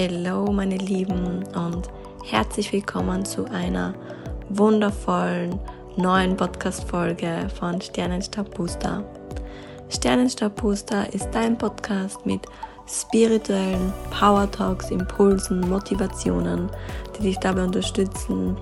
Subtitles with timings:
[0.00, 1.88] Hello, meine Lieben, und
[2.24, 3.94] herzlich willkommen zu einer
[4.48, 5.58] wundervollen
[5.96, 9.02] neuen Podcast-Folge von Sternenstab Booster.
[9.88, 12.42] Sternenstab Booster ist dein Podcast mit
[12.86, 16.70] spirituellen Power Talks, Impulsen, Motivationen,
[17.18, 18.56] die dich dabei unterstützen,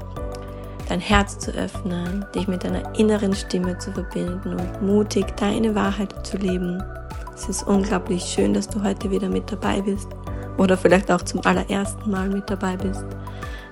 [0.88, 6.14] dein Herz zu öffnen, dich mit deiner inneren Stimme zu verbinden und mutig deine Wahrheit
[6.26, 6.82] zu leben.
[7.34, 10.08] Es ist unglaublich schön, dass du heute wieder mit dabei bist
[10.58, 13.04] oder vielleicht auch zum allerersten Mal mit dabei bist.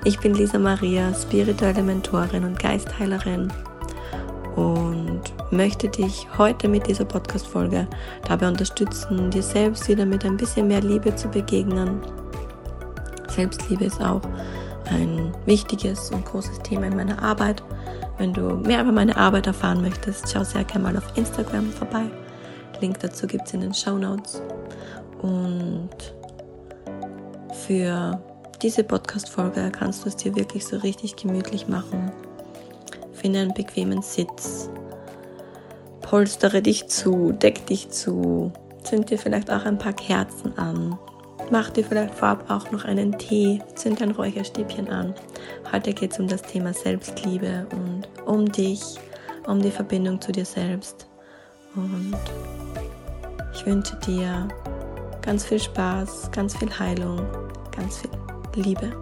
[0.05, 3.53] Ich bin Lisa Maria, spirituelle Mentorin und Geistheilerin
[4.57, 7.89] und möchte dich heute mit dieser Podcast-Folge
[8.27, 12.01] dabei unterstützen, dir selbst wieder mit ein bisschen mehr Liebe zu begegnen.
[13.29, 14.21] Selbstliebe ist auch
[14.91, 17.63] ein wichtiges und großes Thema in meiner Arbeit.
[18.19, 22.05] Wenn du mehr über meine Arbeit erfahren möchtest, schau sehr gerne mal auf Instagram vorbei.
[22.81, 24.41] Link dazu gibt es in den Show Notes.
[25.23, 26.15] Und
[27.55, 28.21] für
[28.63, 32.11] diese Podcast-Folge kannst du es dir wirklich so richtig gemütlich machen.
[33.13, 34.69] Finde einen bequemen Sitz,
[36.03, 40.99] polstere dich zu, deck dich zu, zünd dir vielleicht auch ein paar Kerzen an,
[41.51, 45.15] mach dir vielleicht vorab auch noch einen Tee, zünd ein Räucherstäbchen an.
[45.73, 48.81] Heute geht es um das Thema Selbstliebe und um dich,
[49.47, 51.07] um die Verbindung zu dir selbst.
[51.75, 52.17] Und
[53.55, 54.49] ich wünsche dir
[55.25, 57.19] ganz viel Spaß, ganz viel Heilung
[57.75, 58.11] ganz viel
[58.63, 58.93] Liebe.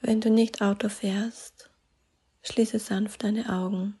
[0.00, 1.70] Wenn du nicht Auto fährst,
[2.42, 3.98] schließe sanft deine Augen.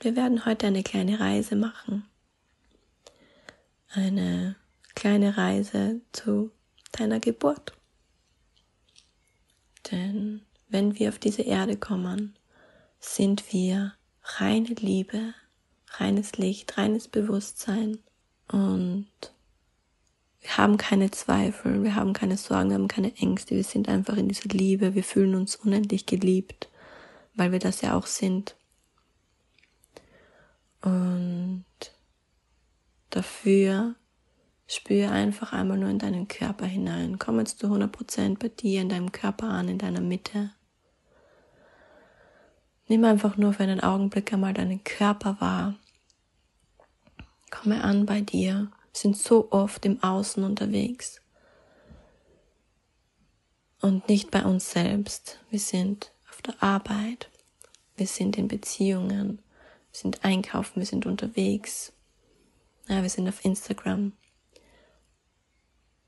[0.00, 2.06] Wir werden heute eine kleine Reise machen.
[3.90, 4.56] Eine
[4.94, 6.50] kleine Reise zu
[6.92, 7.72] deiner Geburt.
[9.90, 12.36] Denn wenn wir auf diese Erde kommen,
[12.98, 13.94] sind wir
[14.38, 15.34] reine Liebe,
[15.98, 17.98] reines Licht, reines Bewusstsein
[18.48, 19.06] und
[20.40, 24.16] wir haben keine Zweifel, wir haben keine Sorgen, wir haben keine Ängste, wir sind einfach
[24.16, 26.68] in dieser Liebe, wir fühlen uns unendlich geliebt,
[27.34, 28.54] weil wir das ja auch sind.
[30.82, 31.64] Und
[33.10, 33.96] dafür
[34.68, 37.18] spüre einfach einmal nur in deinen Körper hinein.
[37.18, 40.50] Komm jetzt zu 100% bei dir, in deinem Körper an, in deiner Mitte.
[42.88, 45.74] Nimm einfach nur für einen Augenblick einmal deinen Körper wahr.
[47.50, 48.70] Komme an bei dir.
[48.92, 51.20] Wir sind so oft im Außen unterwegs.
[53.80, 55.40] Und nicht bei uns selbst.
[55.50, 57.28] Wir sind auf der Arbeit.
[57.96, 59.38] Wir sind in Beziehungen.
[59.90, 60.76] Wir sind einkaufen.
[60.76, 61.92] Wir sind unterwegs.
[62.88, 64.12] Ja, wir sind auf Instagram.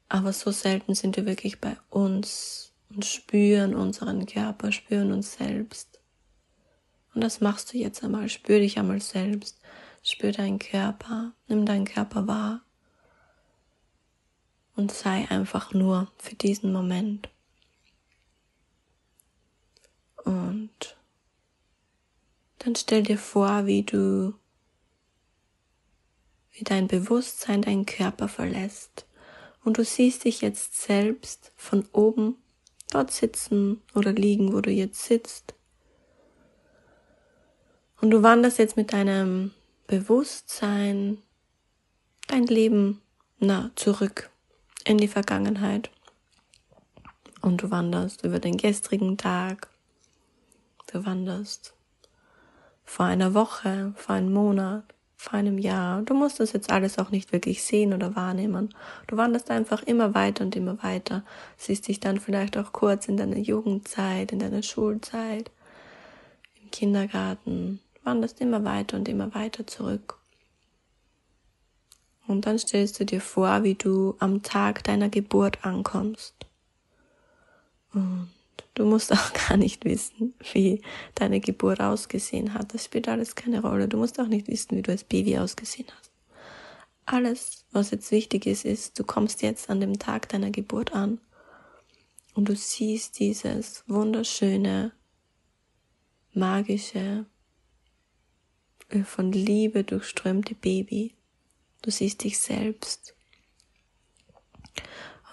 [0.09, 5.98] Aber so selten sind wir wirklich bei uns und spüren unseren Körper, spüren uns selbst.
[7.19, 8.29] Und das machst du jetzt einmal.
[8.29, 9.59] Spür dich einmal selbst.
[10.05, 12.61] Spür deinen Körper, nimm deinen Körper wahr
[14.77, 17.29] und sei einfach nur für diesen Moment.
[20.25, 20.97] Und
[22.61, 24.33] dann stell dir vor, wie du,
[26.53, 29.07] wie dein Bewusstsein deinen Körper verlässt
[29.65, 32.37] und du siehst dich jetzt selbst von oben
[32.93, 35.58] dort sitzen oder liegen, wo du jetzt sitzt.
[38.01, 39.51] Und du wanderst jetzt mit deinem
[39.87, 41.19] Bewusstsein
[42.29, 43.01] dein Leben
[43.39, 44.31] na zurück
[44.85, 45.91] in die Vergangenheit
[47.41, 49.69] und du wanderst über den gestrigen Tag,
[50.93, 51.75] du wanderst
[52.85, 54.85] vor einer Woche, vor einem Monat,
[55.17, 56.03] vor einem Jahr.
[56.03, 58.75] Du musst das jetzt alles auch nicht wirklich sehen oder wahrnehmen.
[59.09, 61.25] Du wanderst einfach immer weiter und immer weiter.
[61.57, 65.51] Siehst dich dann vielleicht auch kurz in deiner Jugendzeit, in deiner Schulzeit,
[66.63, 70.19] im Kindergarten, wanderst immer weiter und immer weiter zurück.
[72.27, 76.35] Und dann stellst du dir vor, wie du am Tag deiner Geburt ankommst.
[77.93, 78.31] Und
[78.75, 80.81] du musst auch gar nicht wissen, wie
[81.15, 82.73] deine Geburt ausgesehen hat.
[82.73, 83.89] Das spielt alles keine Rolle.
[83.89, 86.11] Du musst auch nicht wissen, wie du als Baby ausgesehen hast.
[87.05, 91.19] Alles, was jetzt wichtig ist, ist, du kommst jetzt an dem Tag deiner Geburt an
[92.35, 94.93] und du siehst dieses wunderschöne,
[96.35, 97.27] magische,
[99.05, 101.15] von Liebe durchströmte Baby.
[101.83, 103.15] Du siehst dich selbst.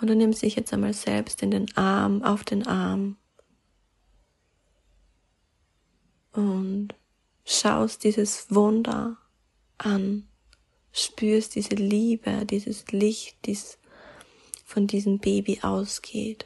[0.01, 3.17] Und du nimmst dich jetzt einmal selbst in den Arm, auf den Arm.
[6.33, 6.89] Und
[7.45, 9.17] schaust dieses Wunder
[9.77, 10.27] an.
[10.91, 13.77] Spürst diese Liebe, dieses Licht, das
[14.65, 16.45] von diesem Baby ausgeht.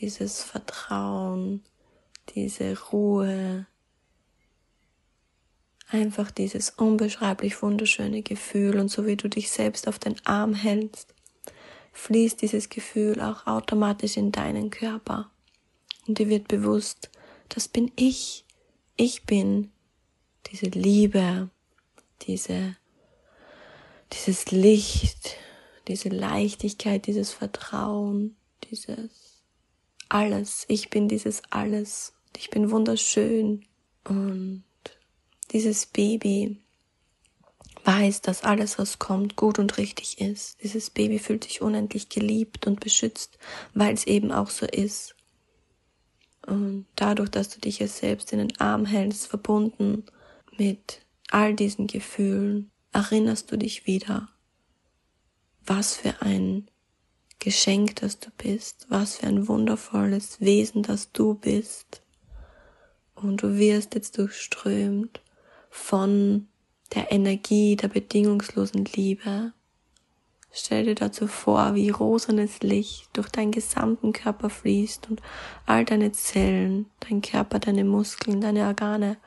[0.00, 1.62] Dieses Vertrauen,
[2.34, 3.66] diese Ruhe,
[5.88, 11.14] einfach dieses unbeschreiblich wunderschöne Gefühl und so wie du dich selbst auf den Arm hältst,
[11.92, 15.30] fließt dieses Gefühl auch automatisch in deinen Körper.
[16.06, 17.10] Und dir wird bewusst,
[17.48, 18.44] das bin ich.
[18.96, 19.70] Ich bin
[20.50, 21.50] diese Liebe,
[22.22, 22.76] diese,
[24.12, 25.36] dieses Licht,
[25.88, 28.36] diese Leichtigkeit, dieses Vertrauen,
[28.70, 29.42] dieses
[30.08, 30.64] alles.
[30.68, 32.12] Ich bin dieses alles.
[32.36, 33.64] Ich bin wunderschön.
[34.04, 34.64] Und
[35.56, 36.58] dieses Baby
[37.82, 40.62] weiß, dass alles, was kommt, gut und richtig ist.
[40.62, 43.38] Dieses Baby fühlt sich unendlich geliebt und beschützt,
[43.72, 45.16] weil es eben auch so ist.
[46.46, 50.04] Und dadurch, dass du dich jetzt selbst in den Arm hältst, verbunden
[50.58, 51.00] mit
[51.30, 54.28] all diesen Gefühlen, erinnerst du dich wieder,
[55.64, 56.68] was für ein
[57.38, 62.02] Geschenk, das du bist, was für ein wundervolles Wesen, das du bist.
[63.14, 65.22] Und du wirst jetzt durchströmt
[65.76, 66.48] von
[66.94, 69.52] der Energie der bedingungslosen Liebe.
[70.50, 75.20] Stell dir dazu vor, wie rosanes Licht durch deinen gesamten Körper fließt und
[75.66, 79.18] all deine Zellen, dein Körper, deine Muskeln, deine Organe,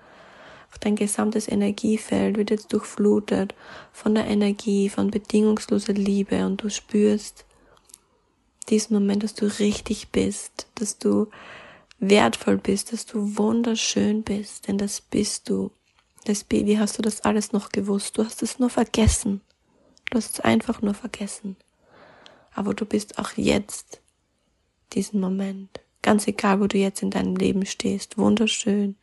[0.79, 3.53] dein gesamtes Energiefeld wird jetzt durchflutet
[3.93, 7.45] von der Energie, von bedingungsloser Liebe und du spürst
[8.69, 11.27] diesen Moment, dass du richtig bist, dass du
[11.99, 15.71] wertvoll bist, dass du wunderschön bist, denn das bist du.
[16.29, 18.19] Als Baby hast du das alles noch gewusst.
[18.19, 19.41] Du hast es nur vergessen.
[20.11, 21.55] Du hast es einfach nur vergessen.
[22.53, 23.99] Aber du bist auch jetzt
[24.93, 25.79] diesen Moment.
[26.03, 28.19] Ganz egal, wo du jetzt in deinem Leben stehst.
[28.19, 28.95] Wunderschön.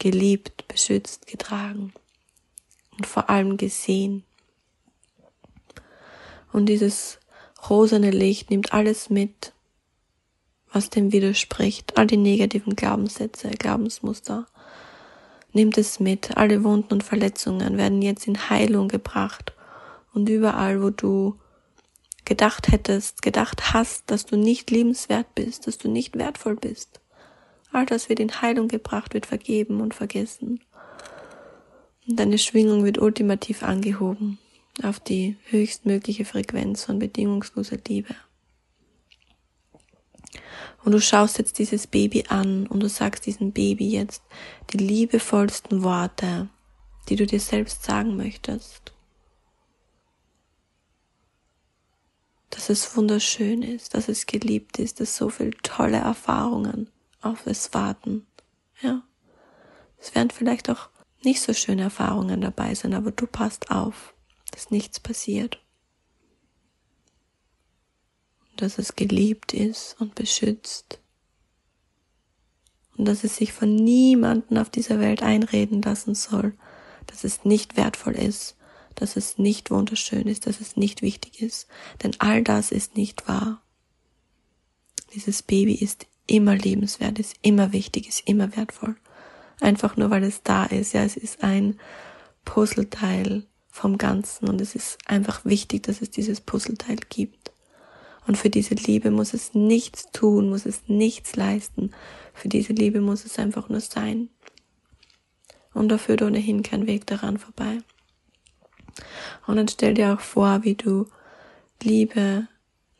[0.00, 1.92] Geliebt, beschützt, getragen.
[2.98, 4.24] Und vor allem gesehen.
[6.52, 7.20] Und dieses
[7.70, 9.52] rosane Licht nimmt alles mit,
[10.72, 11.96] was dem widerspricht.
[11.96, 14.48] All die negativen Glaubenssätze, Glaubensmuster
[15.54, 16.36] Nimmt es mit.
[16.36, 19.54] Alle Wunden und Verletzungen werden jetzt in Heilung gebracht.
[20.12, 21.38] Und überall, wo du
[22.24, 27.00] gedacht hättest, gedacht hast, dass du nicht liebenswert bist, dass du nicht wertvoll bist.
[27.72, 30.60] All das wird in Heilung gebracht, wird vergeben und vergessen.
[32.06, 34.38] Und deine Schwingung wird ultimativ angehoben
[34.82, 38.14] auf die höchstmögliche Frequenz von bedingungsloser Liebe.
[40.84, 44.22] Und du schaust jetzt dieses Baby an und du sagst diesem Baby jetzt
[44.70, 46.48] die liebevollsten Worte,
[47.08, 48.92] die du dir selbst sagen möchtest.
[52.50, 56.90] Dass es wunderschön ist, dass es geliebt ist, dass so viele tolle Erfahrungen
[57.22, 58.26] auf es warten.
[58.82, 59.02] Ja.
[59.98, 60.90] Es werden vielleicht auch
[61.22, 64.12] nicht so schöne Erfahrungen dabei sein, aber du passt auf,
[64.50, 65.63] dass nichts passiert
[68.56, 71.00] dass es geliebt ist und beschützt
[72.96, 76.54] und dass es sich von niemanden auf dieser Welt einreden lassen soll,
[77.06, 78.56] dass es nicht wertvoll ist,
[78.94, 81.66] dass es nicht wunderschön ist, dass es nicht wichtig ist,
[82.02, 83.62] denn all das ist nicht wahr.
[85.14, 88.96] Dieses Baby ist immer lebenswert, ist immer wichtig, ist immer wertvoll.
[89.60, 91.78] Einfach nur weil es da ist, ja, es ist ein
[92.44, 97.43] Puzzleteil vom Ganzen und es ist einfach wichtig, dass es dieses Puzzleteil gibt.
[98.26, 101.90] Und für diese Liebe muss es nichts tun, muss es nichts leisten.
[102.32, 104.30] Für diese Liebe muss es einfach nur sein.
[105.74, 107.78] Und da führt ohnehin kein Weg daran vorbei.
[109.46, 111.06] Und dann stell dir auch vor, wie du
[111.82, 112.48] Liebe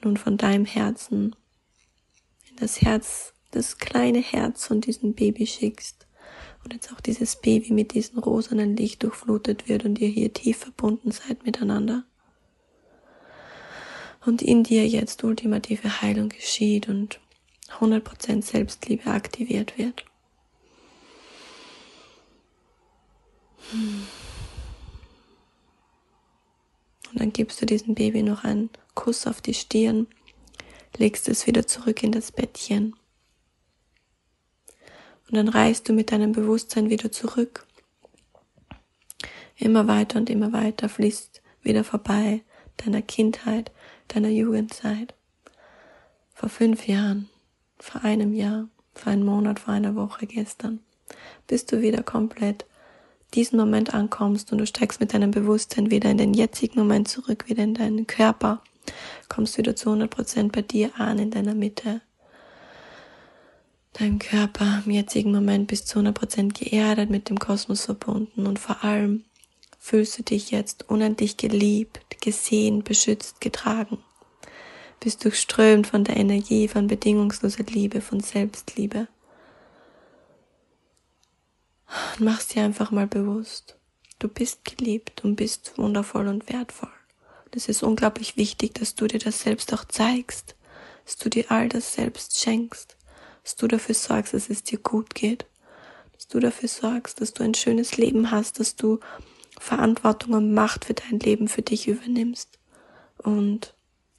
[0.02, 1.34] nun von deinem Herzen
[2.50, 6.06] in das Herz, das kleine Herz von diesem Baby schickst.
[6.64, 10.58] Und jetzt auch dieses Baby mit diesem rosanen Licht durchflutet wird und ihr hier tief
[10.58, 12.04] verbunden seid miteinander
[14.26, 17.20] und in dir jetzt ultimative Heilung geschieht und
[17.80, 20.04] 100% Selbstliebe aktiviert wird.
[27.10, 30.06] Und dann gibst du diesem Baby noch einen Kuss auf die Stirn,
[30.96, 32.94] legst es wieder zurück in das Bettchen.
[35.28, 37.66] Und dann reist du mit deinem Bewusstsein wieder zurück.
[39.56, 42.42] Immer weiter und immer weiter fließt wieder vorbei
[42.76, 43.70] deiner Kindheit,
[44.08, 45.14] deiner Jugendzeit,
[46.34, 47.28] vor fünf Jahren,
[47.78, 50.80] vor einem Jahr, vor einem Monat, vor einer Woche, gestern,
[51.46, 52.64] bis du wieder komplett
[53.34, 57.48] diesen Moment ankommst und du steigst mit deinem Bewusstsein wieder in den jetzigen Moment zurück,
[57.48, 58.62] wieder in deinen Körper,
[59.28, 62.00] kommst wieder zu 100% bei dir an, in deiner Mitte.
[63.92, 68.82] Dein Körper im jetzigen Moment bist zu 100% geerdet, mit dem Kosmos verbunden und vor
[68.82, 69.24] allem
[69.78, 73.98] fühlst du dich jetzt unendlich geliebt, gesehen, beschützt, getragen.
[75.00, 79.08] Bist durchströmt von der Energie von bedingungsloser Liebe, von Selbstliebe.
[82.18, 83.76] machst dir einfach mal bewusst,
[84.18, 86.90] du bist geliebt und bist wundervoll und wertvoll.
[87.56, 90.56] Es ist unglaublich wichtig, dass du dir das selbst auch zeigst,
[91.04, 92.96] dass du dir all das selbst schenkst,
[93.44, 95.46] dass du dafür sorgst, dass es dir gut geht,
[96.14, 98.98] dass du dafür sorgst, dass du ein schönes Leben hast, dass du
[99.58, 102.58] Verantwortung und Macht für dein Leben für dich übernimmst
[103.18, 103.74] und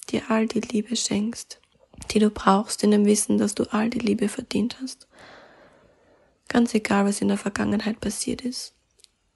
[0.09, 1.59] dir all die Liebe schenkst,
[2.11, 5.07] die du brauchst, in dem Wissen, dass du all die Liebe verdient hast.
[6.47, 8.73] Ganz egal, was in der Vergangenheit passiert ist,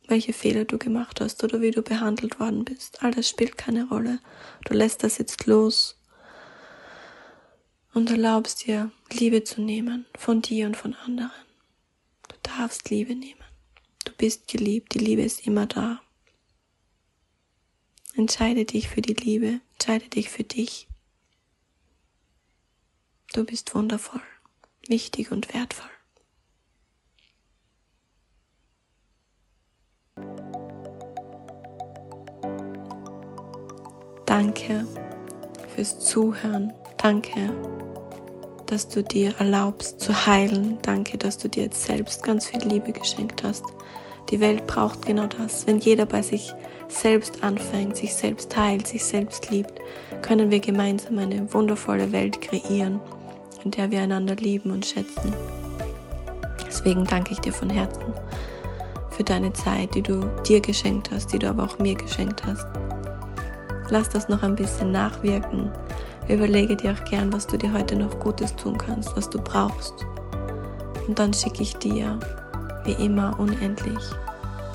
[0.08, 3.88] welche Fehler du gemacht hast oder wie du behandelt worden bist, all das spielt keine
[3.88, 4.20] Rolle.
[4.66, 5.98] Du lässt das jetzt los
[7.94, 11.32] und erlaubst dir, Liebe zu nehmen von dir und von anderen.
[12.28, 13.49] Du darfst Liebe nehmen.
[14.20, 16.02] Bist geliebt, die Liebe ist immer da.
[18.16, 20.90] Entscheide dich für die Liebe, entscheide dich für dich.
[23.32, 24.22] Du bist wundervoll,
[24.86, 25.90] wichtig und wertvoll.
[34.26, 34.86] Danke
[35.74, 36.74] fürs Zuhören.
[36.98, 37.54] Danke,
[38.66, 40.78] dass du dir erlaubst zu heilen.
[40.82, 43.64] Danke, dass du dir jetzt selbst ganz viel Liebe geschenkt hast.
[44.30, 45.66] Die Welt braucht genau das.
[45.66, 46.54] Wenn jeder bei sich
[46.88, 49.74] selbst anfängt, sich selbst heilt, sich selbst liebt,
[50.22, 53.00] können wir gemeinsam eine wundervolle Welt kreieren,
[53.64, 55.34] in der wir einander lieben und schätzen.
[56.68, 58.14] Deswegen danke ich dir von Herzen
[59.10, 62.66] für deine Zeit, die du dir geschenkt hast, die du aber auch mir geschenkt hast.
[63.90, 65.72] Lass das noch ein bisschen nachwirken.
[66.28, 70.06] Überlege dir auch gern, was du dir heute noch Gutes tun kannst, was du brauchst.
[71.08, 72.20] Und dann schicke ich dir
[72.86, 74.04] wie immer unendlich,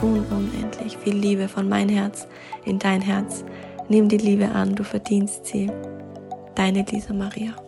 [0.00, 2.26] unendlich viel Liebe von mein Herz
[2.64, 3.44] in dein Herz.
[3.88, 5.70] Nimm die Liebe an, du verdienst sie.
[6.54, 7.63] Deine Lisa Maria.